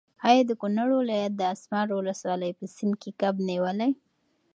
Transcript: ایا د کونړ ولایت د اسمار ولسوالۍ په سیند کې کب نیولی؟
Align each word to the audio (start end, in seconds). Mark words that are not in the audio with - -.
ایا 0.27 0.41
د 0.49 0.51
کونړ 0.61 0.89
ولایت 0.99 1.33
د 1.35 1.41
اسمار 1.53 1.87
ولسوالۍ 1.91 2.51
په 2.59 2.65
سیند 2.75 2.93
کې 3.01 3.11
کب 3.21 3.35
نیولی؟ 3.47 3.91